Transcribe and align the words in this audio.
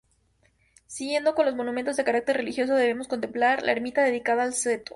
Siguiendo, 0.87 1.35
con 1.35 1.45
los 1.45 1.53
monumentos 1.53 1.95
de 1.95 2.03
carácter 2.03 2.37
religioso, 2.37 2.73
debemos 2.73 3.07
contemplar 3.07 3.61
la 3.61 3.71
Ermita 3.71 4.01
dedicada 4.01 4.41
al 4.41 4.53
Sto. 4.55 4.89